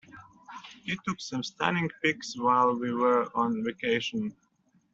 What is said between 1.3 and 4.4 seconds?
stunning pics while we were on vacation.